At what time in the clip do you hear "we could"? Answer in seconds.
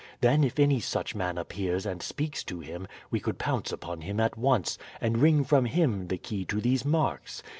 3.11-3.37